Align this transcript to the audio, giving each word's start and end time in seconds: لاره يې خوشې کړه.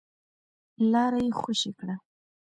لاره 0.91 1.19
يې 1.25 1.31
خوشې 1.39 1.71
کړه. 1.79 1.95